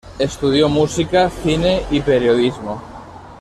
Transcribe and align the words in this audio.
Estudió 0.17 0.67
música, 0.67 1.29
cine 1.29 1.83
y 1.91 2.01
periodismo. 2.01 2.81